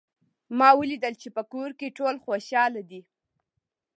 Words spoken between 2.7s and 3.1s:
دي